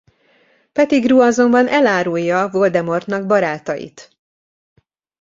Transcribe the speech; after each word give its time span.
Pettigrew 0.71 1.21
azonban 1.21 1.67
elárulja 1.67 2.49
Voldemortnak 2.49 3.25
barátait. 3.25 4.17